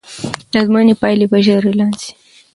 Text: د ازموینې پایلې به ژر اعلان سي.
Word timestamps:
د 0.51 0.53
ازموینې 0.61 0.95
پایلې 1.01 1.25
به 1.31 1.37
ژر 1.45 1.63
اعلان 1.69 1.91
سي. 2.01 2.09